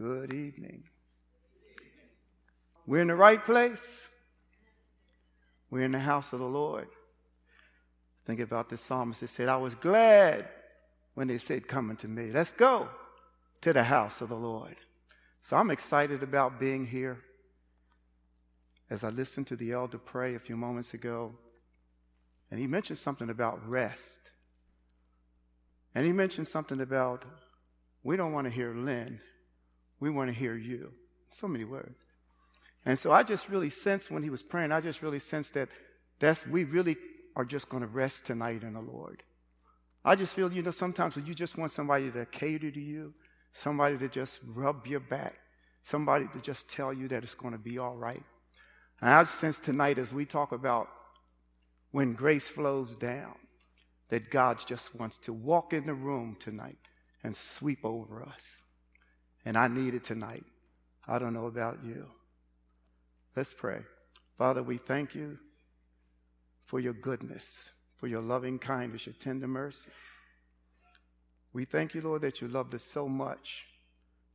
[0.00, 0.84] Good evening.
[2.86, 4.00] We're in the right place.
[5.70, 6.88] We're in the house of the Lord.
[8.24, 10.48] Think about the psalmist that said, I was glad
[11.12, 12.30] when they said, Come unto me.
[12.32, 12.88] Let's go
[13.60, 14.76] to the house of the Lord.
[15.42, 17.18] So I'm excited about being here.
[18.88, 21.34] As I listened to the elder pray a few moments ago,
[22.50, 24.20] and he mentioned something about rest.
[25.94, 27.26] And he mentioned something about
[28.02, 29.20] we don't want to hear Lynn,
[30.00, 30.92] we want to hear you.
[31.30, 31.98] So many words.
[32.84, 35.68] And so I just really sensed when he was praying, I just really sensed that
[36.18, 36.96] that's we really
[37.36, 39.22] are just going to rest tonight in the Lord.
[40.04, 43.12] I just feel, you know, sometimes when you just want somebody to cater to you,
[43.52, 45.34] somebody to just rub your back,
[45.84, 48.22] somebody to just tell you that it's going to be all right.
[49.00, 50.88] And I sense tonight as we talk about
[51.90, 53.34] when grace flows down,
[54.08, 56.78] that God just wants to walk in the room tonight
[57.22, 58.56] and sweep over us.
[59.44, 60.44] And I need it tonight.
[61.08, 62.06] I don't know about you.
[63.36, 63.80] Let's pray.
[64.38, 65.38] Father, we thank you
[66.66, 69.90] for your goodness, for your loving kindness, your tender mercy.
[71.52, 73.64] We thank you, Lord, that you loved us so much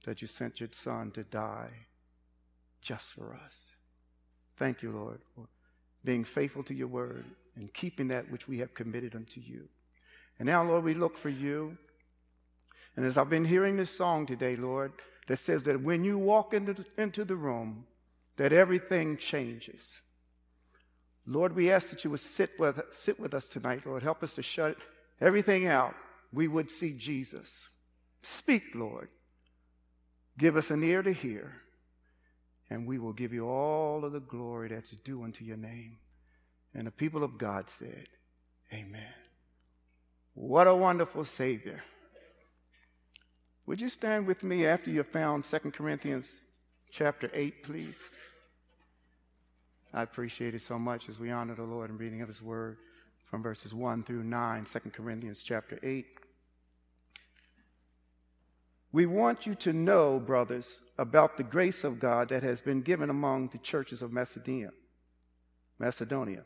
[0.05, 1.71] that you sent your Son to die
[2.81, 3.57] just for us.
[4.57, 5.47] Thank you, Lord, for
[6.03, 7.25] being faithful to your word
[7.55, 9.67] and keeping that which we have committed unto you.
[10.39, 11.77] And now, Lord, we look for you.
[12.95, 14.93] And as I've been hearing this song today, Lord,
[15.27, 17.85] that says that when you walk into the, into the room,
[18.37, 19.97] that everything changes.
[21.25, 24.03] Lord, we ask that you would sit with, sit with us tonight, Lord.
[24.03, 24.77] Help us to shut
[25.19, 25.95] everything out.
[26.31, 27.69] We would see Jesus.
[28.21, 29.09] Speak, Lord.
[30.37, 31.53] Give us an ear to hear,
[32.69, 35.97] and we will give you all of the glory that's due unto your name.
[36.73, 38.07] And the people of God said,
[38.73, 39.13] Amen.
[40.33, 41.81] What a wonderful Savior.
[43.67, 46.39] Would you stand with me after you have found 2 Corinthians
[46.91, 47.99] chapter 8, please?
[49.91, 52.77] I appreciate it so much as we honor the Lord in reading of His Word
[53.29, 56.05] from verses 1 through 9, 2 Corinthians chapter 8.
[58.91, 63.09] We want you to know, brothers, about the grace of God that has been given
[63.09, 64.69] among the churches of Macedonia.
[65.79, 66.43] Macedonia.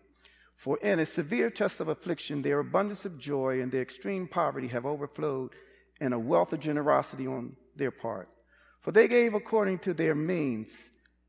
[0.55, 4.67] For in a severe test of affliction, their abundance of joy and their extreme poverty
[4.69, 5.51] have overflowed
[5.99, 8.29] in a wealth of generosity on their part.
[8.81, 10.71] For they gave according to their means,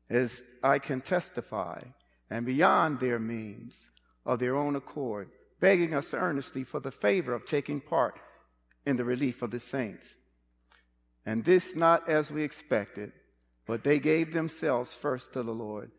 [0.09, 1.81] as I can testify
[2.29, 3.89] and beyond their means
[4.25, 5.29] of their own accord,
[5.59, 8.19] begging us earnestly for the favor of taking part
[8.85, 10.15] in the relief of the saints.
[11.25, 13.11] And this not as we expected,
[13.67, 15.91] but they gave themselves first to the Lord,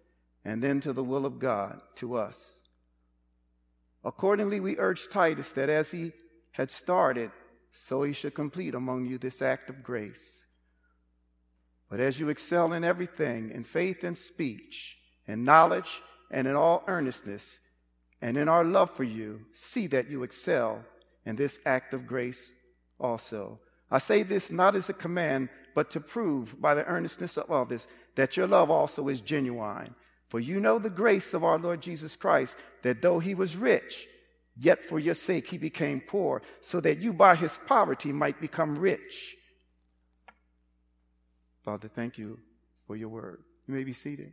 [0.45, 2.57] and then to the will of God, to us.
[4.05, 6.13] Accordingly, we urge Titus that as he
[6.51, 7.31] had started,
[7.73, 10.45] so he should complete among you this act of grace.
[11.89, 14.97] But as you excel in everything, in faith and speech,
[15.27, 17.59] in knowledge, and in all earnestness,
[18.21, 20.85] and in our love for you, see that you excel
[21.27, 22.51] in this act of grace
[22.99, 23.59] also.
[23.91, 27.87] I say this not as a command, but to prove by the earnestness of others
[28.15, 29.95] that your love also is genuine.
[30.29, 34.09] For you know the grace of our Lord Jesus Christ, that though he was rich,
[34.57, 38.79] yet for your sake he became poor, so that you by his poverty might become
[38.79, 39.37] rich.
[41.65, 42.39] Father, thank you
[42.87, 43.43] for your word.
[43.67, 44.33] You may be seated.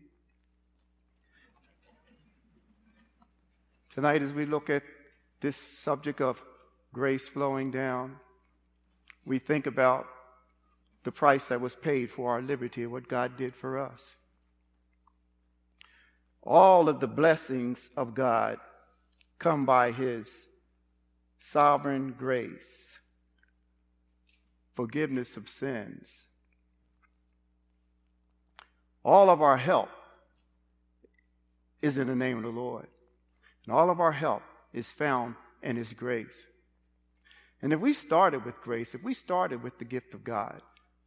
[3.93, 4.83] Tonight, as we look at
[5.41, 6.41] this subject of
[6.93, 8.15] grace flowing down,
[9.25, 10.07] we think about
[11.03, 14.15] the price that was paid for our liberty and what God did for us.
[16.41, 18.57] All of the blessings of God
[19.39, 20.47] come by His
[21.39, 22.97] sovereign grace,
[24.75, 26.23] forgiveness of sins.
[29.03, 29.89] All of our help
[31.81, 32.87] is in the name of the Lord.
[33.65, 36.47] And all of our help is found in His grace.
[37.61, 40.61] And if we started with grace, if we started with the gift of God,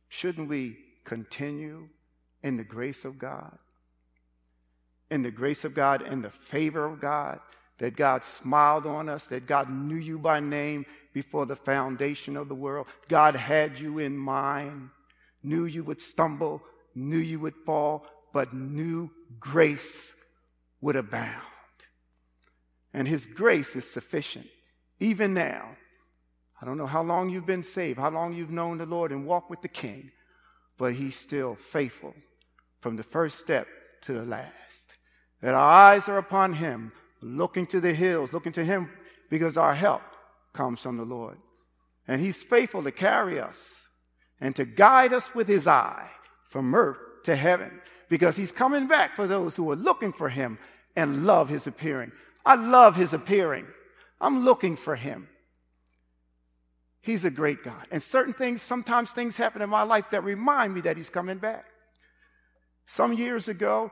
[0.09, 1.89] shouldn't we continue
[2.43, 3.57] in the grace of God?
[5.11, 7.41] In the grace of God, in the favor of God,
[7.83, 12.49] that God smiled on us, that God knew you by name before the foundation of
[12.49, 12.87] the world.
[13.09, 14.91] God had you in mind,
[15.43, 16.63] knew you would stumble,
[16.95, 20.15] knew you would fall, but knew grace
[20.81, 21.43] would abound.
[22.95, 24.47] And His grace is sufficient.
[25.01, 25.71] Even now,
[26.61, 29.27] I don't know how long you've been saved, how long you've known the Lord and
[29.27, 30.13] walked with the King,
[30.79, 32.15] but He's still faithful
[32.79, 33.67] from the first step
[34.03, 34.53] to the last.
[35.41, 38.91] That our eyes are upon Him, looking to the hills, looking to Him
[39.31, 40.03] because our help
[40.53, 41.39] comes from the Lord.
[42.07, 43.87] And He's faithful to carry us
[44.41, 46.11] and to guide us with His eye
[46.51, 47.81] from earth to heaven
[48.13, 50.59] because he's coming back for those who are looking for him
[50.95, 52.13] and love his appearing.
[52.45, 53.67] I love his appearing.
[54.21, 55.29] I'm looking for him.
[57.01, 57.87] He's a great God.
[57.91, 61.39] And certain things, sometimes things happen in my life that remind me that he's coming
[61.39, 61.65] back.
[62.87, 63.91] Some years ago,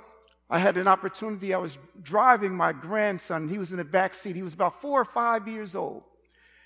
[0.50, 1.55] I had an opportunity.
[1.55, 3.49] I was driving my grandson.
[3.49, 4.35] He was in the back seat.
[4.35, 6.02] He was about four or five years old.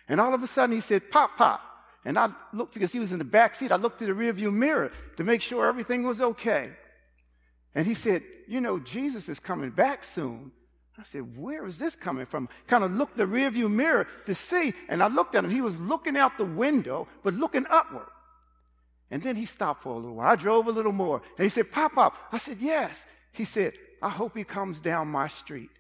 [0.09, 1.61] And all of a sudden he said, Pop, Pop.
[2.05, 3.73] And I looked because he was in the back seat.
[3.73, 6.71] I looked through the rearview mirror to make sure everything was okay.
[7.75, 10.53] And he said, You know, Jesus is coming back soon.
[10.99, 12.49] I said, Where is this coming from?
[12.67, 14.75] Kind of looked the rearview mirror to see.
[14.89, 15.51] And I looked at him.
[15.51, 18.09] He was looking out the window, but looking upward.
[19.11, 20.29] And then he stopped for a little while.
[20.29, 21.21] I drove a little more.
[21.37, 22.17] And he said, Pop Pop.
[22.33, 23.05] I said, Yes.
[23.35, 25.71] He said, I hope he comes down my street.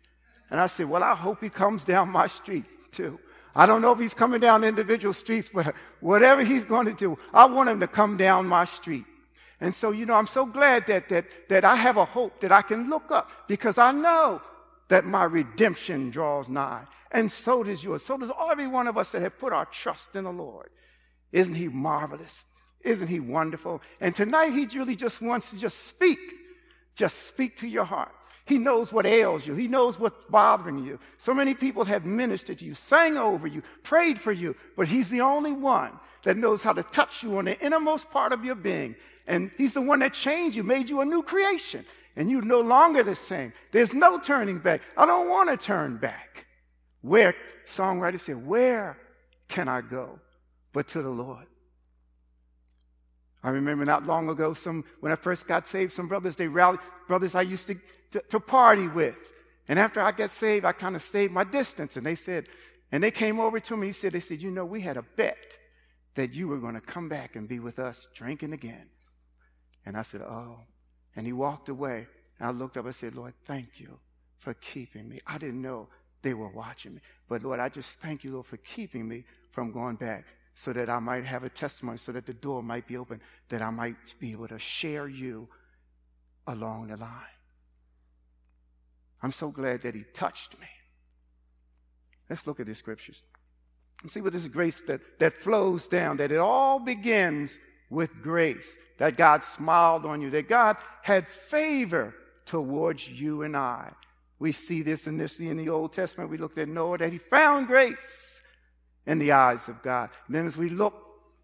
[0.50, 3.18] And I said, Well, I hope he comes down my street too.
[3.54, 7.16] I don't know if he's coming down individual streets, but whatever he's going to do,
[7.32, 9.04] I want him to come down my street.
[9.60, 12.50] And so, you know, I'm so glad that, that, that I have a hope that
[12.50, 14.42] I can look up because I know
[14.88, 16.82] that my redemption draws nigh.
[17.12, 18.04] And so does yours.
[18.04, 20.70] So does every one of us that have put our trust in the Lord.
[21.30, 22.44] Isn't he marvelous?
[22.80, 23.80] Isn't he wonderful?
[24.00, 26.18] And tonight he really just wants to just speak.
[26.94, 28.12] Just speak to your heart.
[28.46, 29.54] He knows what ails you.
[29.54, 30.98] He knows what's bothering you.
[31.16, 35.08] So many people have ministered to you, sang over you, prayed for you, but He's
[35.08, 35.92] the only one
[36.24, 38.96] that knows how to touch you on the innermost part of your being.
[39.26, 41.86] And He's the one that changed you, made you a new creation.
[42.16, 43.52] And you're no longer the same.
[43.72, 44.82] There's no turning back.
[44.96, 46.46] I don't want to turn back.
[47.00, 47.34] Where,
[47.66, 48.98] songwriter said, where
[49.48, 50.18] can I go
[50.72, 51.46] but to the Lord?
[53.44, 56.80] I remember not long ago, some when I first got saved, some brothers they rallied,
[57.06, 57.76] brothers I used to,
[58.12, 59.16] to, to party with.
[59.68, 61.98] And after I got saved, I kind of stayed my distance.
[61.98, 62.46] And they said,
[62.90, 63.88] and they came over to me.
[63.88, 65.36] He said, they said, you know, we had a bet
[66.14, 68.86] that you were going to come back and be with us drinking again.
[69.84, 70.60] And I said, oh.
[71.14, 72.06] And he walked away.
[72.38, 72.86] And I looked up.
[72.86, 73.98] I said, Lord, thank you
[74.38, 75.20] for keeping me.
[75.26, 75.88] I didn't know
[76.22, 77.00] they were watching me.
[77.28, 80.88] But Lord, I just thank you, Lord, for keeping me from going back so that
[80.88, 83.96] I might have a testimony, so that the door might be open, that I might
[84.20, 85.48] be able to share you
[86.46, 87.10] along the line.
[89.22, 90.66] I'm so glad that He touched me.
[92.30, 93.22] Let's look at the scriptures
[94.02, 97.58] and see what this grace that, that flows down, that it all begins
[97.90, 102.14] with grace, that God smiled on you, that God had favor
[102.44, 103.90] towards you and I.
[104.38, 106.30] We see this initially in the Old Testament.
[106.30, 108.33] We looked at Noah, that he found grace
[109.06, 110.10] in the eyes of God.
[110.26, 110.94] And then as we look,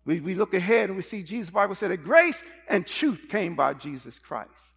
[0.05, 3.55] we, we look ahead and we see Jesus, Bible said that grace and truth came
[3.55, 4.75] by Jesus Christ.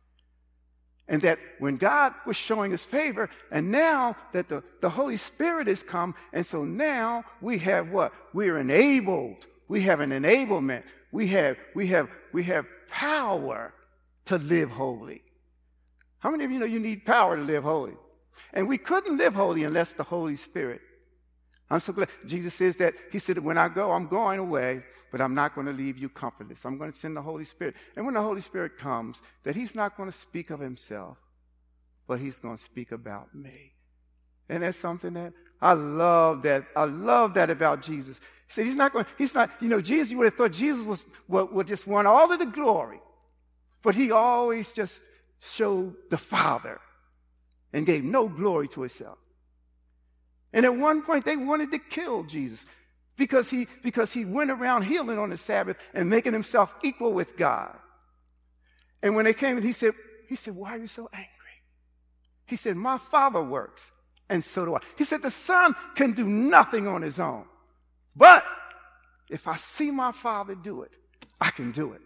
[1.08, 5.68] And that when God was showing us favor, and now that the, the Holy Spirit
[5.68, 8.14] has come, and so now we have what?
[8.34, 9.46] We're enabled.
[9.68, 10.84] We have an enablement.
[11.12, 13.74] We have, we have, we have power
[14.26, 15.22] to live holy.
[16.20, 17.96] How many of you know you need power to live holy?
[18.54, 20.82] And we couldn't live holy unless the Holy Spirit
[21.70, 22.10] I'm so glad.
[22.26, 25.68] Jesus says that, He said, when I go, I'm going away, but I'm not going
[25.68, 26.66] to leave you comfortless.
[26.66, 27.76] I'm going to send the Holy Spirit.
[27.96, 31.18] And when the Holy Spirit comes, that He's not going to speak of Himself,
[32.08, 33.74] but He's going to speak about me.
[34.50, 36.66] And that's something that I love that.
[36.76, 38.20] I love that about Jesus.
[38.48, 40.86] He said, He's not going, He's not, you know, Jesus, you would have thought Jesus
[40.86, 43.00] was, would, would just want all of the glory.
[43.82, 45.02] But He always just
[45.40, 46.80] showed the Father
[47.72, 49.18] and gave no glory to Himself.
[50.54, 52.66] And at one point, they wanted to kill Jesus
[53.18, 57.36] because he, because he went around healing on the Sabbath and making himself equal with
[57.36, 57.76] God.
[59.02, 59.94] And when they came, he said,
[60.30, 61.28] he said, why are you so angry?
[62.46, 63.92] He said, my father works
[64.30, 64.80] and so do I.
[64.98, 67.46] He said, the son can do nothing on his own.
[68.16, 68.46] But
[69.30, 70.92] if I see my father do it,
[71.42, 72.02] I can do it.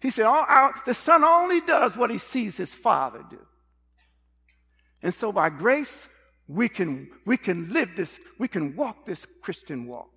[0.00, 3.38] He said, oh, the son only does what he sees his father do.
[5.02, 6.06] And so by grace,
[6.54, 10.10] we can, we can live this, we can walk this Christian walk.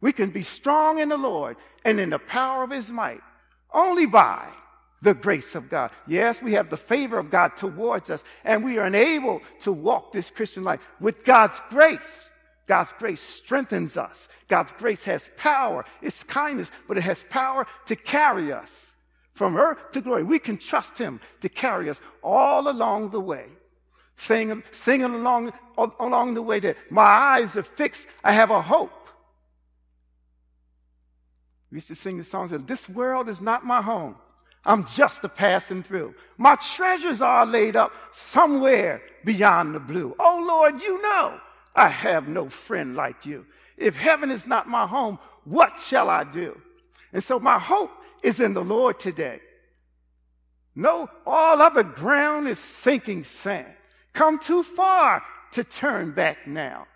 [0.00, 3.20] We can be strong in the Lord and in the power of his might
[3.72, 4.48] only by
[5.02, 5.90] the grace of God.
[6.06, 10.12] Yes, we have the favor of God towards us, and we are enabled to walk
[10.12, 12.30] this Christian life with God's grace.
[12.66, 14.28] God's grace strengthens us.
[14.48, 15.84] God's grace has power.
[16.02, 18.94] It's kindness, but it has power to carry us
[19.32, 20.22] from earth to glory.
[20.22, 23.46] We can trust Him to carry us all along the way
[24.20, 25.52] singing, singing along,
[25.98, 28.06] along the way that my eyes are fixed.
[28.22, 28.92] I have a hope.
[31.70, 34.16] We used to sing the songs that this world is not my home.
[34.64, 36.14] I'm just a passing through.
[36.36, 40.14] My treasures are laid up somewhere beyond the blue.
[40.18, 41.40] Oh Lord, you know
[41.74, 43.46] I have no friend like you.
[43.78, 46.60] If heaven is not my home, what shall I do?
[47.12, 47.90] And so my hope
[48.22, 49.40] is in the Lord today.
[50.74, 53.72] No, all other ground is sinking sand.
[54.12, 56.86] Come too far to turn back now.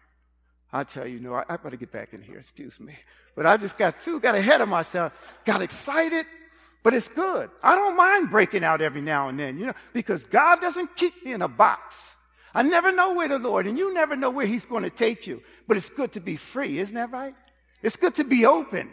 [0.73, 2.97] I tell you, no, I, I better get back in here, excuse me.
[3.37, 5.12] But I just got too, got ahead of myself,
[5.44, 6.26] got excited,
[6.83, 7.50] but it's good.
[7.62, 11.25] I don't mind breaking out every now and then, you know, because God doesn't keep
[11.25, 12.04] me in a box.
[12.54, 15.26] I never know where the Lord, and you never know where He's going to take
[15.26, 15.42] you.
[15.66, 17.35] But it's good to be free, isn't that right?
[17.83, 18.90] It's good to be open.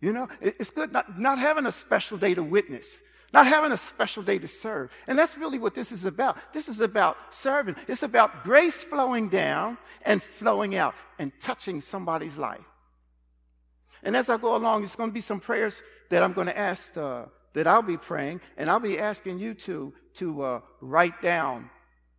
[0.00, 3.00] You know, it's good not, not having a special day to witness,
[3.32, 4.90] not having a special day to serve.
[5.06, 6.36] And that's really what this is about.
[6.52, 7.76] This is about serving.
[7.88, 12.60] It's about grace flowing down and flowing out and touching somebody's life.
[14.02, 16.58] And as I go along, it's going to be some prayers that I'm going to
[16.58, 17.24] ask, uh,
[17.54, 21.70] that I'll be praying, and I'll be asking you to, to uh, write down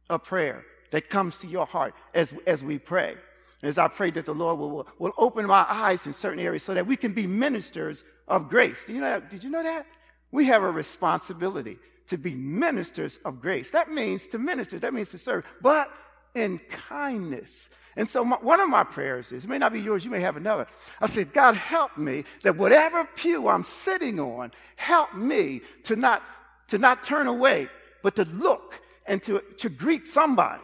[0.09, 3.15] a prayer that comes to your heart as, as we pray.
[3.61, 6.73] As I pray that the Lord will, will, open my eyes in certain areas so
[6.73, 8.83] that we can be ministers of grace.
[8.85, 9.29] Do you know that?
[9.29, 9.85] Did you know that?
[10.33, 13.69] We have a responsibility to be ministers of grace.
[13.69, 15.91] That means to minister, that means to serve, but
[16.33, 16.59] in
[16.89, 17.69] kindness.
[17.95, 20.21] And so my, one of my prayers is, it may not be yours, you may
[20.21, 20.65] have another.
[20.99, 26.23] I said, God, help me that whatever pew I'm sitting on, help me to not,
[26.69, 27.69] to not turn away,
[28.01, 30.63] but to look and to, to greet somebody.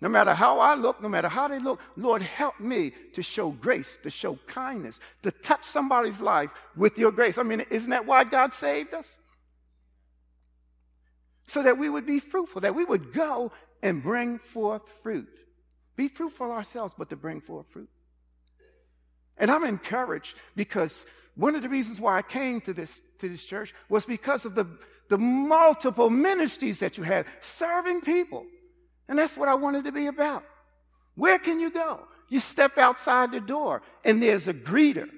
[0.00, 3.50] No matter how I look, no matter how they look, Lord, help me to show
[3.50, 7.38] grace, to show kindness, to touch somebody's life with your grace.
[7.38, 9.18] I mean, isn't that why God saved us?
[11.46, 15.28] So that we would be fruitful, that we would go and bring forth fruit.
[15.96, 17.88] Be fruitful ourselves, but to bring forth fruit.
[19.38, 23.44] And I'm encouraged because one of the reasons why I came to this, to this
[23.44, 24.66] church was because of the,
[25.08, 28.44] the multiple ministries that you have serving people.
[29.08, 30.44] And that's what I wanted to be about.
[31.14, 32.00] Where can you go?
[32.28, 35.08] You step outside the door and there's a greeter.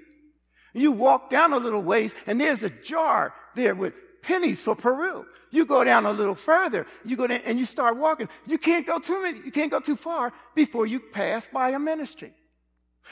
[0.75, 5.25] You walk down a little ways and there's a jar there with pennies for Peru.
[5.51, 8.29] You go down a little further, you go down and you start walking.
[8.47, 11.79] You can't go too many, you can't go too far before you pass by a
[11.79, 12.33] ministry.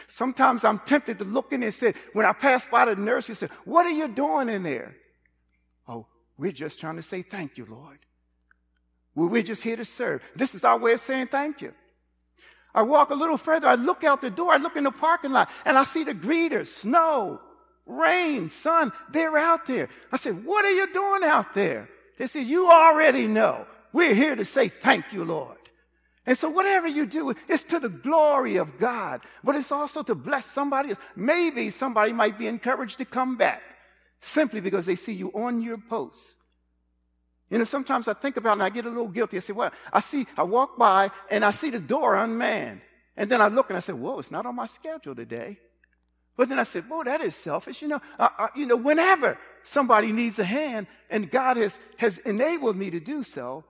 [0.08, 3.34] Sometimes I'm tempted to look in and say, when I pass by the nurse, you
[3.34, 4.94] say, What are you doing in there?
[5.88, 6.06] Oh,
[6.36, 7.98] we're just trying to say thank you, Lord.
[9.16, 10.22] We're just here to serve.
[10.36, 11.72] This is our way of saying thank you.
[12.74, 13.66] I walk a little further.
[13.66, 14.52] I look out the door.
[14.52, 17.40] I look in the parking lot and I see the greeters, snow,
[17.86, 18.92] rain, sun.
[19.10, 19.88] They're out there.
[20.12, 21.88] I said, What are you doing out there?
[22.18, 23.66] They said, You already know.
[23.94, 25.56] We're here to say thank you, Lord.
[26.26, 30.14] And so, whatever you do, it's to the glory of God, but it's also to
[30.14, 30.98] bless somebody else.
[31.14, 33.62] Maybe somebody might be encouraged to come back
[34.20, 36.36] simply because they see you on your post.
[37.50, 39.36] You know, sometimes I think about it and I get a little guilty.
[39.36, 42.80] I say, well, I see, I walk by and I see the door unmanned.
[43.16, 45.58] And then I look and I say, whoa, it's not on my schedule today.
[46.36, 47.80] But then I said, whoa, that is selfish.
[47.80, 48.00] You know,
[48.54, 53.22] you know, whenever somebody needs a hand and God has, has enabled me to do
[53.22, 53.64] so,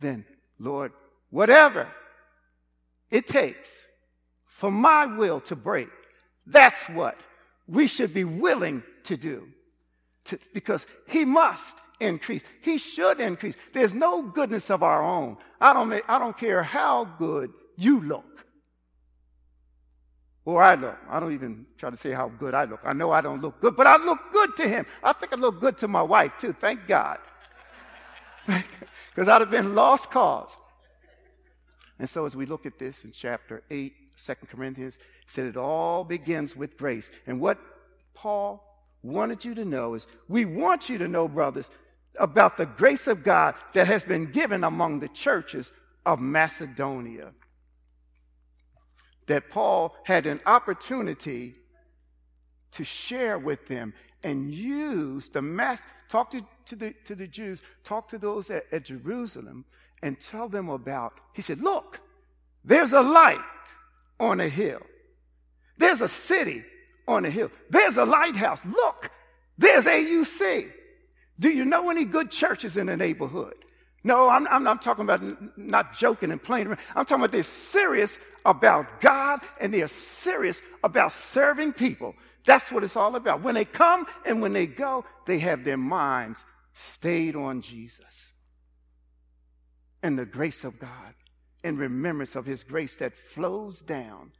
[0.00, 0.24] then
[0.58, 0.92] Lord,
[1.30, 1.86] whatever
[3.10, 3.68] it takes
[4.46, 5.88] for my will to break,
[6.46, 7.16] that's what
[7.68, 9.48] we should be willing to do.
[10.24, 12.42] To, because he must increase.
[12.62, 13.56] He should increase.
[13.72, 15.36] There's no goodness of our own.
[15.60, 18.24] I don't, I don't care how good you look
[20.48, 20.96] or I look.
[21.10, 22.80] I don't even try to say how good I look.
[22.82, 24.86] I know I don't look good, but I look good to him.
[25.02, 26.54] I think I look good to my wife too.
[26.54, 27.18] Thank God.
[28.46, 30.58] Because I'd have been lost cause.
[31.98, 33.92] And so as we look at this in chapter 8,
[34.24, 37.10] 2 Corinthians, it said it all begins with grace.
[37.26, 37.58] And what
[38.14, 38.64] Paul
[39.02, 41.68] wanted you to know is we want you to know, brothers,
[42.18, 45.72] about the grace of God that has been given among the churches
[46.04, 47.32] of Macedonia.
[49.26, 51.54] That Paul had an opportunity
[52.72, 57.62] to share with them and use the mass, talk to, to, the, to the Jews,
[57.84, 59.64] talk to those at, at Jerusalem,
[60.02, 61.14] and tell them about.
[61.34, 62.00] He said, Look,
[62.64, 63.40] there's a light
[64.18, 64.82] on a hill,
[65.76, 66.64] there's a city
[67.06, 68.64] on a hill, there's a lighthouse.
[68.64, 69.10] Look,
[69.56, 70.72] there's AUC.
[71.40, 73.54] Do you know any good churches in the neighborhood?
[74.04, 75.22] No, I'm, I'm, I'm talking about
[75.58, 76.78] not joking and playing around.
[76.94, 82.14] I'm talking about they're serious about God and they're serious about serving people.
[82.46, 83.42] That's what it's all about.
[83.42, 88.32] When they come and when they go, they have their minds stayed on Jesus
[90.02, 91.14] and the grace of God
[91.64, 94.32] and remembrance of his grace that flows down.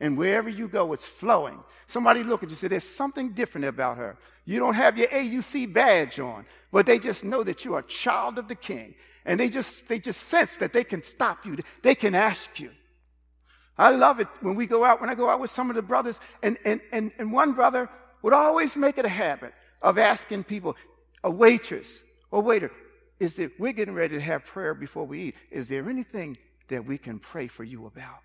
[0.00, 1.62] And wherever you go, it's flowing.
[1.86, 4.16] Somebody look at you and say, There's something different about her.
[4.46, 8.38] You don't have your AUC badge on, but they just know that you're a child
[8.38, 8.94] of the king.
[9.26, 11.58] And they just, they just sense that they can stop you.
[11.82, 12.70] They can ask you.
[13.76, 15.82] I love it when we go out, when I go out with some of the
[15.82, 17.88] brothers, and, and, and, and one brother
[18.22, 19.52] would always make it a habit
[19.82, 20.76] of asking people,
[21.24, 22.70] a waitress or waiter,
[23.18, 25.34] is there, we're getting ready to have prayer before we eat.
[25.50, 26.38] Is there anything
[26.68, 28.20] that we can pray for you about?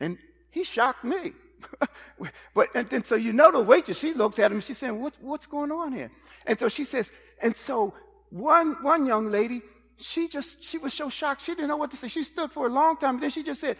[0.00, 0.18] And
[0.54, 1.32] he shocked me.
[2.54, 5.18] but and then so you know the waitress, she looked at him, She saying, What's
[5.20, 6.12] what's going on here?
[6.46, 7.10] And so she says,
[7.42, 7.92] and so
[8.30, 9.62] one one young lady,
[9.96, 12.06] she just she was so shocked, she didn't know what to say.
[12.06, 13.76] She stood for a long time, and then she just said,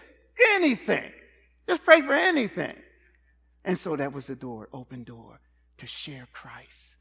[0.54, 1.12] anything.
[1.68, 2.74] Just pray for anything.
[3.64, 5.40] And so that was the door, open door
[5.78, 6.96] to share Christ.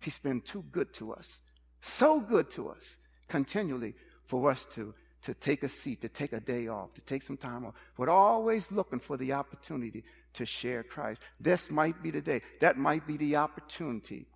[0.00, 1.40] He's been too good to us,
[1.80, 3.94] so good to us continually
[4.26, 4.94] for us to,
[5.26, 8.08] to take a seat, to take a day off, to take some time off, but
[8.08, 10.04] always looking for the opportunity
[10.34, 11.20] to share Christ.
[11.40, 12.42] This might be the day.
[12.60, 14.26] That might be the opportunity.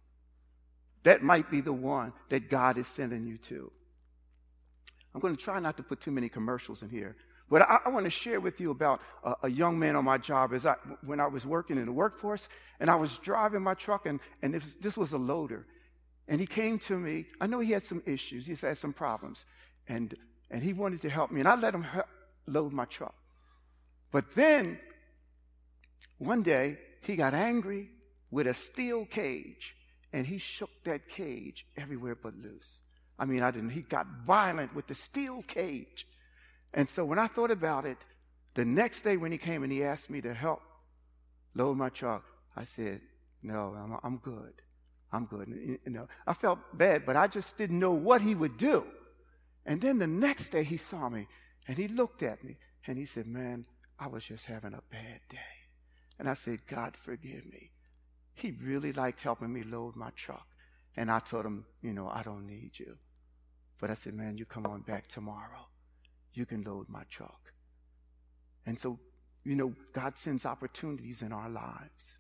[1.04, 3.70] That might be the one that God is sending you to.
[5.14, 7.16] I'm going to try not to put too many commercials in here.
[7.48, 10.18] But I, I want to share with you about a, a, young man on my
[10.18, 12.48] job as I, when I was working in the workforce,
[12.80, 15.66] and I was driving my truck, and, and this, this was a loader.
[16.26, 17.26] And he came to me.
[17.40, 19.44] I know he had some issues, He's had some problems,
[19.88, 20.16] and,
[20.50, 22.06] and he wanted to help me, and I let him help
[22.46, 23.14] load my truck.
[24.10, 24.78] But then,
[26.18, 27.88] one day, he got angry
[28.30, 29.74] with a steel cage,
[30.12, 32.80] and he shook that cage everywhere but loose.
[33.18, 36.06] I mean, I didn't, he got violent with the steel cage.
[36.72, 37.98] And so when I thought about it,
[38.54, 40.62] the next day when he came and he asked me to help
[41.54, 42.24] load my truck,
[42.56, 43.00] I said,
[43.42, 44.54] no, I'm, I'm good.
[45.12, 45.48] I'm good.
[45.48, 48.84] You know, I felt bad, but I just didn't know what he would do.
[49.70, 51.26] And then the next day he saw me
[51.66, 53.64] and he looked at me and he said, man,
[53.98, 55.38] I was just having a bad day.
[56.18, 57.70] And I said, God, forgive me.
[58.34, 60.46] He really liked helping me load my truck.
[60.96, 62.98] And I told him, you know, I don't need you.
[63.80, 65.70] But I said, man, you come on back tomorrow
[66.32, 67.52] you can load my truck.
[68.66, 68.98] And so,
[69.44, 72.16] you know, God sends opportunities in our lives,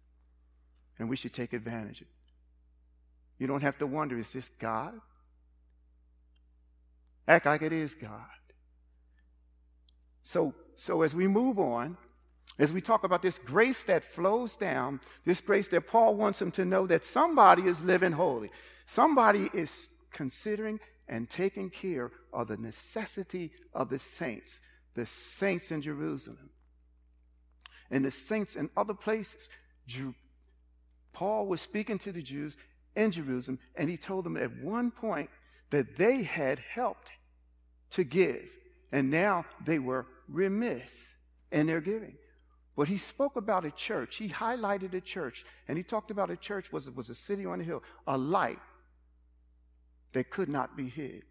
[0.98, 2.32] and we should take advantage of it.
[3.38, 4.94] You don't have to wonder, is this God?
[7.28, 8.26] Act like it is God.
[10.22, 11.96] So, so as we move on,
[12.58, 16.50] as we talk about this grace that flows down, this grace that Paul wants him
[16.52, 18.50] to know that somebody is living holy.
[18.86, 24.60] Somebody is considering and taking care of the necessity of the saints,
[24.94, 26.50] the saints in Jerusalem,
[27.90, 29.48] and the saints in other places.
[31.12, 32.56] Paul was speaking to the Jews
[32.94, 35.30] in Jerusalem, and he told them at one point
[35.70, 37.10] that they had helped
[37.90, 38.48] to give,
[38.92, 41.08] and now they were remiss
[41.50, 42.14] in their giving.
[42.76, 44.16] But he spoke about a church.
[44.16, 47.60] He highlighted a church, and he talked about a church was, was a city on
[47.60, 48.58] a hill, a light
[50.12, 51.22] that could not be hid.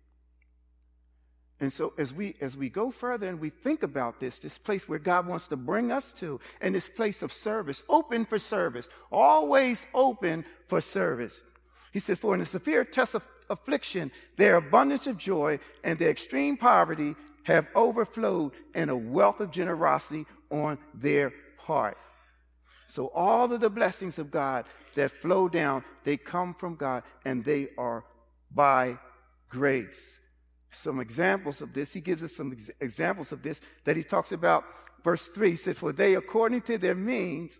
[1.61, 4.87] And so as we as we go further and we think about this, this place
[4.87, 8.87] where God wants to bring us to, and this place of service, open for service,
[9.11, 11.43] always open for service.
[11.91, 16.09] He says, For in the severe test of affliction, their abundance of joy and their
[16.09, 21.97] extreme poverty have overflowed in a wealth of generosity on their part.
[22.87, 27.43] So all of the blessings of God that flow down, they come from God and
[27.43, 28.03] they are
[28.51, 28.97] by
[29.49, 30.19] grace.
[30.71, 34.31] Some examples of this, he gives us some ex- examples of this that he talks
[34.31, 34.63] about.
[35.03, 37.59] Verse 3 says, For they, according to their means,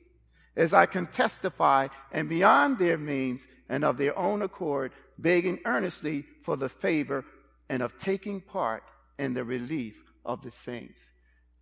[0.56, 6.26] as I can testify, and beyond their means, and of their own accord, begging earnestly
[6.44, 7.24] for the favor
[7.70, 8.84] and of taking part
[9.20, 11.00] in the relief of the saints.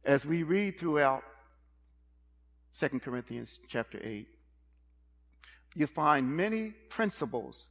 [0.06, 1.24] As we read throughout
[2.80, 4.28] 2 Corinthians chapter 8,
[5.76, 7.70] you find many principles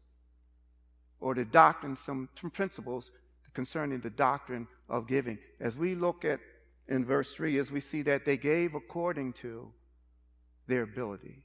[1.19, 3.11] or the doctrine, some principles
[3.55, 5.39] concerning the doctrine of giving.
[5.61, 6.41] As we look at
[6.89, 9.73] in verse 3, as we see that they gave according to
[10.67, 11.43] their ability,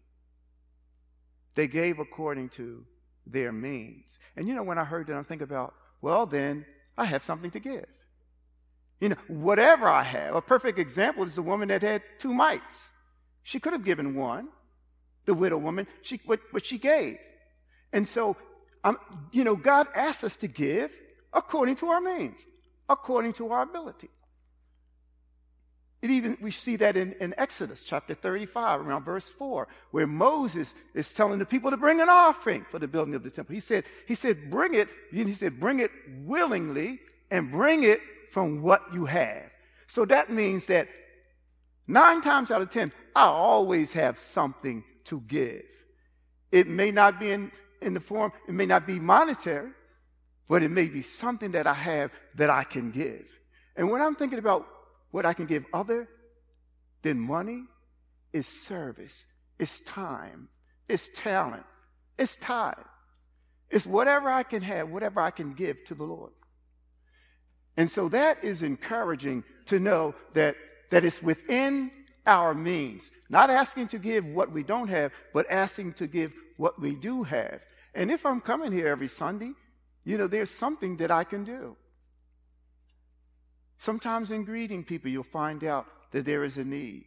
[1.55, 2.85] they gave according to
[3.25, 4.19] their means.
[4.35, 6.65] And you know, when I heard that, I'm thinking about, well, then
[6.97, 7.85] I have something to give.
[8.99, 10.35] You know, whatever I have.
[10.35, 12.89] A perfect example is the woman that had two mites.
[13.43, 14.49] She could have given one,
[15.25, 17.17] the widow woman, she, but, but she gave.
[17.91, 18.37] And so
[18.83, 18.97] um,
[19.31, 20.91] you know, God asks us to give
[21.33, 22.45] according to our means,
[22.89, 24.09] according to our ability.
[26.01, 30.73] It even we see that in, in Exodus chapter 35, around verse 4, where Moses
[30.95, 33.53] is telling the people to bring an offering for the building of the temple.
[33.53, 35.91] He said, he said, bring it, he said, bring it
[36.23, 39.51] willingly and bring it from what you have.
[39.87, 40.87] So that means that
[41.87, 45.63] nine times out of ten, I always have something to give.
[46.51, 49.69] It may not be in in the form, it may not be monetary,
[50.47, 53.25] but it may be something that I have that I can give.
[53.75, 54.67] And when I'm thinking about
[55.11, 56.07] what I can give other
[57.03, 57.63] than money,
[58.33, 59.25] is service,
[59.59, 60.47] it's time,
[60.87, 61.63] it's talent,
[62.17, 62.85] it's time.
[63.69, 66.33] It's whatever I can have, whatever I can give to the Lord.
[67.77, 70.55] And so that is encouraging to know that,
[70.89, 71.89] that it's within
[72.25, 73.09] our means.
[73.29, 77.23] Not asking to give what we don't have, but asking to give what we do
[77.23, 77.61] have.
[77.95, 79.53] And if I'm coming here every Sunday,
[80.03, 81.77] you know, there's something that I can do.
[83.81, 87.05] Sometimes in greeting people, you'll find out that there is a need.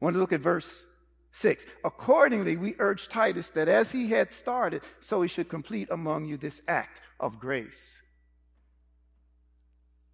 [0.00, 0.84] Want to look at verse
[1.30, 1.64] 6.
[1.84, 6.36] Accordingly, we urge Titus that as he had started, so he should complete among you
[6.36, 8.02] this act of grace.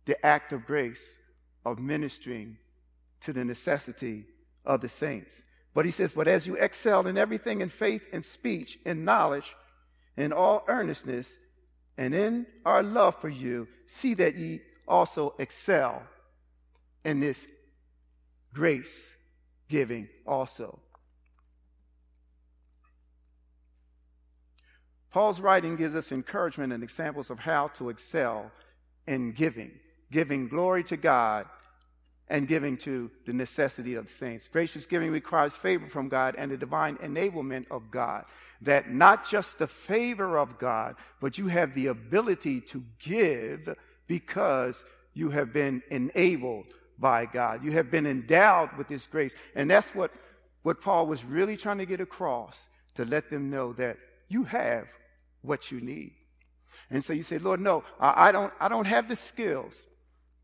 [0.05, 1.16] The act of grace
[1.64, 2.59] of ministering
[3.23, 4.27] to the necessity
[4.66, 5.42] of the saints.
[5.73, 9.57] But he says, But as you excel in everything in faith and speech, in knowledge,
[10.18, 11.38] in all earnestness,
[11.96, 16.03] and in our love for you, see that ye also excel
[17.05, 17.46] in this
[18.55, 19.12] grace
[19.68, 20.79] giving also.
[25.11, 28.50] Paul's writing gives us encouragement and examples of how to excel
[29.09, 29.72] in giving,
[30.12, 31.46] giving glory to God
[32.29, 34.46] and giving to the necessity of the saints.
[34.46, 38.24] Gracious giving requires favor from God and the divine enablement of God.
[38.62, 43.75] That not just the favor of God, but you have the ability to give
[44.07, 46.66] because you have been enabled
[46.99, 47.64] by God.
[47.64, 49.35] You have been endowed with His grace.
[49.55, 50.12] And that's what,
[50.62, 53.96] what Paul was really trying to get across to let them know that
[54.29, 54.87] you have
[55.42, 56.12] what you need.
[56.90, 59.87] And so you say, Lord, no, I, I don't, I don't have the skills,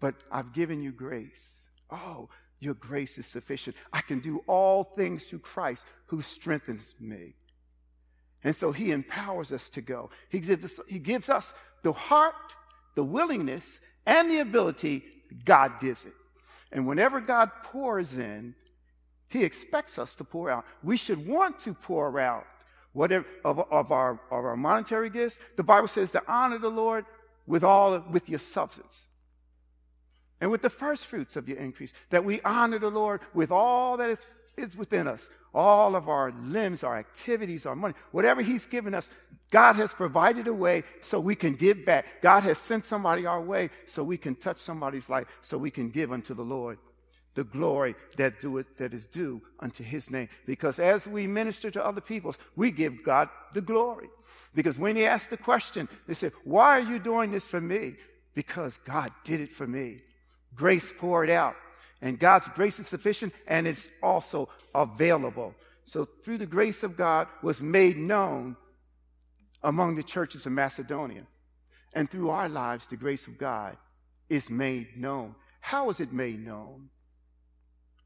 [0.01, 1.69] but I've given you grace.
[1.91, 2.29] Oh,
[2.61, 3.77] your grace is sufficient.
[3.93, 7.35] I can do all things through Christ who strengthens me.
[8.47, 10.09] And so he empowers us to go.
[10.29, 12.55] He gives us, he gives us the heart,
[12.95, 15.03] the willingness, and the ability.
[15.45, 16.13] God gives it.
[16.71, 18.55] And whenever God pours in,
[19.27, 20.65] he expects us to pour out.
[20.85, 22.47] We should want to pour out
[22.93, 25.41] whatever of, of, our, of our monetary gifts.
[25.57, 27.05] The Bible says to honor the Lord
[27.49, 29.09] with all with your substance
[30.41, 33.97] and with the first fruits of your increase, that we honor the Lord with all
[33.97, 34.19] that is
[34.77, 39.11] within us, all of our limbs, our activities, our money, whatever He's given us,
[39.51, 42.23] God has provided a way so we can give back.
[42.23, 45.91] God has sent somebody our way so we can touch somebody's life, so we can
[45.91, 46.79] give unto the Lord
[47.35, 50.29] the glory that, do it, that is due unto His name.
[50.47, 54.09] Because as we minister to other peoples, we give God the glory.
[54.55, 57.97] Because when He asked the question, they said, Why are you doing this for me?
[58.35, 60.01] Because God did it for me
[60.57, 61.55] grace poured out.
[62.03, 65.55] And God's grace is sufficient and it's also available.
[65.85, 68.57] So through the grace of God was made known
[69.63, 71.27] among the churches of Macedonia.
[71.95, 73.77] And through our lives, the grace of God
[74.29, 75.35] is made known.
[75.61, 76.91] How is it made known?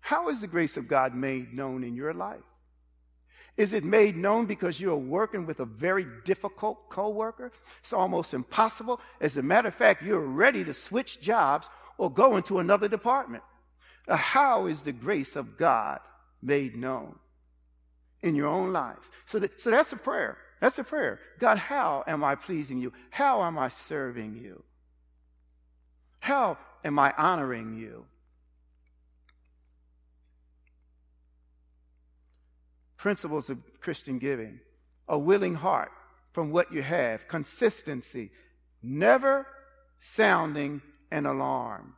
[0.00, 2.40] How is the grace of God made known in your life?
[3.56, 7.52] Is it made known because you're working with a very difficult coworker?
[7.80, 9.00] It's almost impossible.
[9.20, 13.42] As a matter of fact, you're ready to switch jobs or go into another department.
[14.08, 16.00] Uh, how is the grace of God
[16.42, 17.16] made known
[18.22, 19.08] in your own lives?
[19.26, 20.36] So, that, so that's a prayer.
[20.60, 21.20] That's a prayer.
[21.38, 22.92] God, how am I pleasing you?
[23.10, 24.62] How am I serving you?
[26.20, 28.04] How am I honoring you?
[32.98, 34.60] Principles of Christian giving
[35.08, 35.90] a willing heart
[36.32, 38.30] from what you have, consistency,
[38.82, 39.46] never
[39.98, 41.94] sounding an alarm.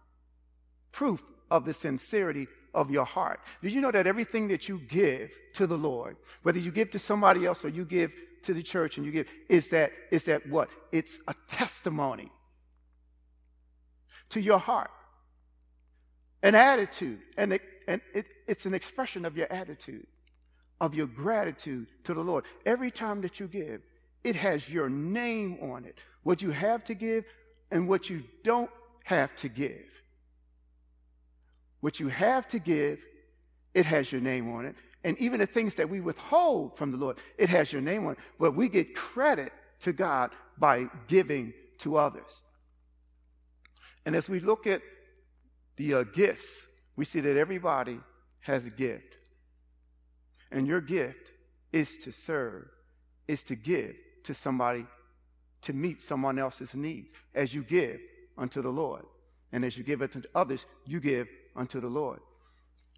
[0.92, 3.40] Proof of the sincerity of your heart.
[3.62, 6.98] Did you know that everything that you give to the Lord, whether you give to
[6.98, 8.10] somebody else or you give
[8.44, 10.70] to the church and you give, is that, is that what?
[10.90, 12.32] It's a testimony
[14.30, 14.90] to your heart,
[16.42, 20.06] an attitude, and, it, and it, it's an expression of your attitude,
[20.80, 22.46] of your gratitude to the Lord.
[22.64, 23.82] Every time that you give,
[24.24, 25.98] it has your name on it.
[26.22, 27.26] What you have to give
[27.70, 28.70] and what you don't
[29.04, 29.84] have to give.
[31.82, 33.00] What you have to give,
[33.74, 34.76] it has your name on it.
[35.04, 38.12] And even the things that we withhold from the Lord, it has your name on
[38.12, 38.18] it.
[38.40, 42.44] But we get credit to God by giving to others.
[44.06, 44.80] And as we look at
[45.76, 46.66] the uh, gifts,
[46.96, 47.98] we see that everybody
[48.40, 49.16] has a gift.
[50.52, 51.32] And your gift
[51.72, 52.68] is to serve,
[53.26, 54.86] is to give to somebody
[55.62, 57.12] to meet someone else's needs.
[57.34, 58.00] As you give,
[58.38, 59.04] unto the Lord.
[59.52, 62.20] And as you give it to others, you give unto the Lord.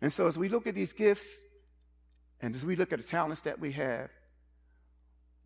[0.01, 1.27] And so, as we look at these gifts
[2.41, 4.11] and as we look at the talents that we have,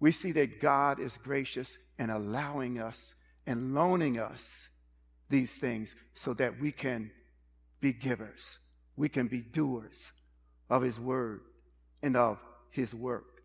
[0.00, 3.14] we see that God is gracious and allowing us
[3.46, 4.68] and loaning us
[5.28, 7.10] these things so that we can
[7.80, 8.58] be givers,
[8.96, 10.08] we can be doers
[10.70, 11.40] of His word
[12.02, 12.38] and of
[12.70, 13.42] His work.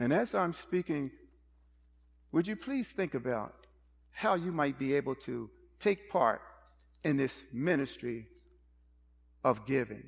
[0.00, 1.10] And as I'm speaking
[2.34, 3.54] would you please think about
[4.12, 6.40] how you might be able to take part
[7.04, 8.26] in this ministry
[9.44, 10.02] of giving,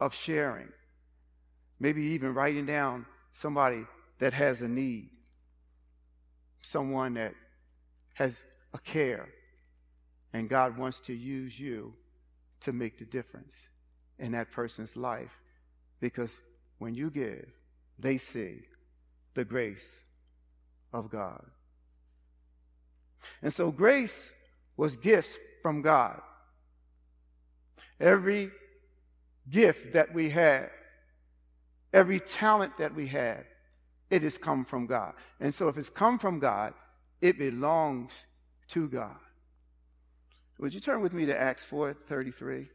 [0.00, 0.66] of sharing,
[1.78, 3.84] maybe even writing down somebody
[4.18, 5.08] that has a need,
[6.62, 7.34] someone that
[8.14, 8.42] has
[8.74, 9.28] a care,
[10.32, 11.94] and God wants to use you
[12.62, 13.54] to make the difference
[14.18, 15.38] in that person's life.
[16.00, 16.40] Because
[16.78, 17.46] when you give,
[18.00, 18.62] they see
[19.34, 20.00] the grace
[20.96, 21.44] of God.
[23.42, 24.32] And so grace
[24.76, 26.20] was gifts from God.
[28.00, 28.50] Every
[29.50, 30.70] gift that we have,
[31.92, 33.44] every talent that we have,
[34.10, 35.12] it has come from God.
[35.40, 36.74] And so if it's come from God,
[37.20, 38.26] it belongs
[38.68, 39.16] to God.
[40.58, 42.68] Would you turn with me to Acts 4:33,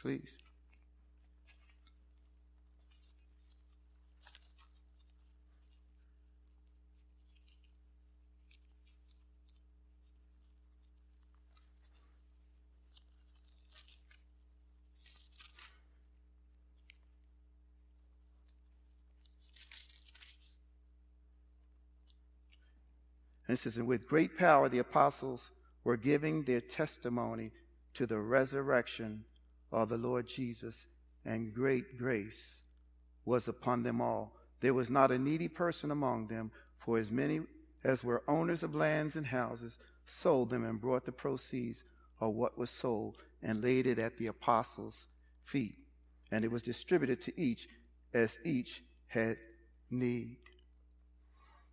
[0.00, 0.28] please?
[23.48, 25.50] And it says, And with great power the apostles
[25.84, 27.52] were giving their testimony
[27.94, 29.24] to the resurrection
[29.72, 30.86] of the Lord Jesus,
[31.24, 32.60] and great grace
[33.24, 34.32] was upon them all.
[34.60, 37.40] There was not a needy person among them, for as many
[37.84, 41.84] as were owners of lands and houses sold them and brought the proceeds
[42.20, 45.06] of what was sold and laid it at the apostles'
[45.44, 45.76] feet.
[46.32, 47.68] And it was distributed to each
[48.14, 49.36] as each had
[49.90, 50.38] need.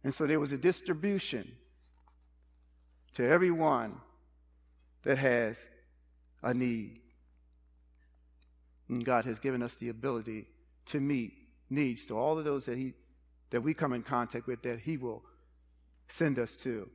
[0.04, 1.52] And so there was a distribution
[3.16, 3.96] to everyone
[5.04, 5.58] that has
[6.42, 7.00] a need.
[8.90, 10.48] And God has given us the ability
[10.88, 11.34] to meet
[11.70, 12.94] needs to all of those that He
[13.50, 15.24] that we come in contact with that He will
[16.08, 16.90] send us to.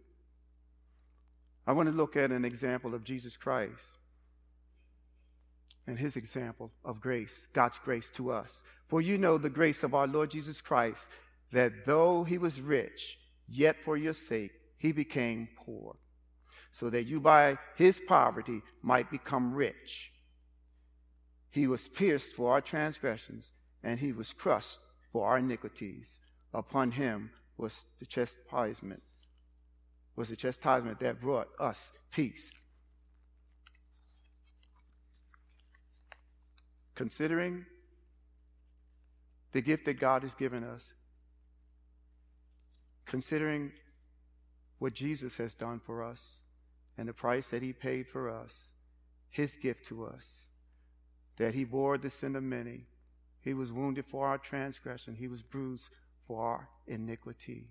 [1.67, 3.85] I want to look at an example of Jesus Christ
[5.89, 8.63] and his example of grace, God's grace to us.
[8.89, 11.07] For you know the grace of our Lord Jesus Christ,
[11.51, 15.97] that though he was rich, yet for your sake he became poor
[16.73, 20.13] so that you by his poverty might become rich.
[21.51, 23.53] He was pierced for our transgressions,
[23.83, 24.81] and he was crushed
[25.13, 26.21] for our iniquities.
[26.55, 29.03] Upon him was the chastisement,
[30.15, 32.51] was the chastisement that brought us peace.
[36.95, 37.65] Considering
[39.53, 40.89] the gift that God has given us,
[43.07, 43.73] considering
[44.79, 46.41] what Jesus has done for us,
[46.99, 48.53] and the price that he paid for us,
[49.31, 50.49] his gift to us,
[51.37, 52.81] that he bore the sin of many.
[53.41, 55.89] He was wounded for our transgression, he was bruised
[56.27, 57.71] for our iniquities.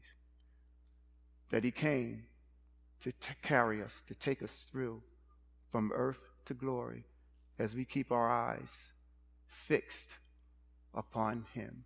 [1.51, 2.23] That he came
[3.01, 5.01] to t- carry us, to take us through
[5.71, 7.03] from earth to glory
[7.59, 8.71] as we keep our eyes
[9.45, 10.09] fixed
[10.93, 11.83] upon him.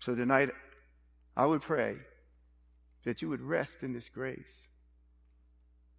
[0.00, 0.50] So tonight,
[1.36, 1.96] I would pray
[3.04, 4.68] that you would rest in this grace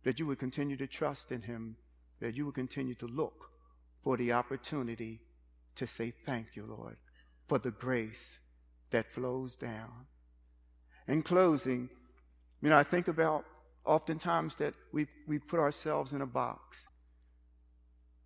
[0.06, 1.76] that you would continue to trust in him,
[2.22, 3.50] that you would continue to look
[4.04, 5.20] for the opportunity
[5.76, 6.96] to say thank you, Lord,
[7.48, 8.38] for the grace
[8.92, 10.06] that flows down.
[11.08, 11.90] In closing,
[12.62, 13.46] you know, I think about
[13.84, 16.78] oftentimes that we, we put ourselves in a box.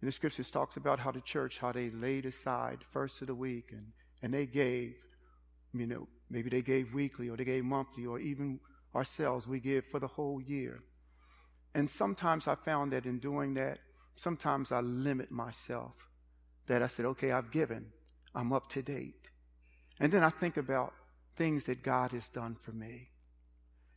[0.02, 3.36] And the scriptures talks about how the church, how they laid aside first of the
[3.36, 3.88] week and,
[4.22, 4.96] and they gave,
[5.74, 8.60] you know, maybe they gave weekly or they gave monthly or even
[8.94, 10.82] ourselves, we give for the whole year.
[11.76, 13.80] And sometimes I found that in doing that,
[14.16, 15.94] sometimes I limit myself.
[16.68, 17.88] That I said, okay, I've given,
[18.36, 19.16] I'm up to date.
[20.00, 20.94] And then I think about
[21.36, 23.10] things that God has done for me.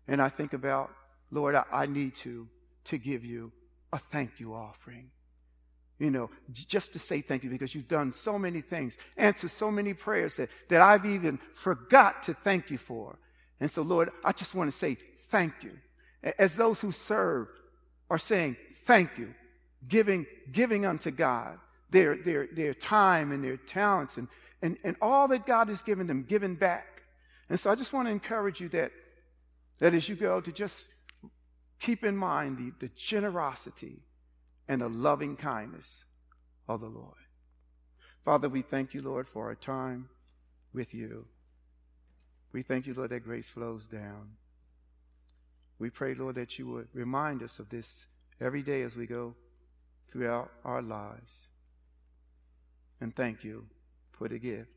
[0.08, 0.90] And I think about,
[1.30, 2.48] Lord, I, I need to,
[2.84, 3.52] to give you
[3.92, 5.10] a thank you offering.
[5.98, 9.70] You know, just to say thank you because you've done so many things, answered so
[9.70, 13.18] many prayers that, that I've even forgot to thank you for.
[13.60, 14.96] And so, Lord, I just want to say
[15.30, 15.72] thank you.
[16.38, 17.48] As those who serve,
[18.12, 19.34] are saying thank you,
[19.88, 21.58] giving, giving unto God
[21.90, 24.28] their, their, their time and their talents and,
[24.60, 27.02] and, and all that God has given them, given back.
[27.48, 28.92] And so I just want to encourage you that,
[29.78, 30.90] that as you go to just
[31.80, 34.02] keep in mind the, the generosity
[34.68, 36.04] and the loving kindness
[36.68, 37.16] of the Lord.
[38.26, 40.10] Father, we thank you, Lord, for our time
[40.74, 41.24] with you.
[42.52, 44.32] We thank you, Lord, that grace flows down.
[45.82, 48.06] We pray, Lord, that you would remind us of this
[48.40, 49.34] every day as we go
[50.12, 51.48] throughout our lives.
[53.00, 53.66] And thank you
[54.12, 54.70] for the gift.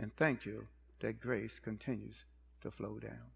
[0.00, 0.66] And thank you
[0.98, 2.24] that grace continues
[2.62, 3.30] to flow down.